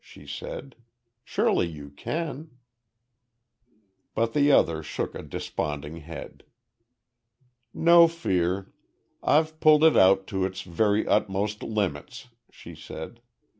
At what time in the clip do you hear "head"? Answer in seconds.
5.97-6.43